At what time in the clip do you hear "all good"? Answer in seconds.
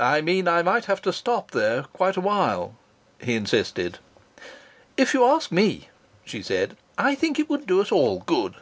7.92-8.56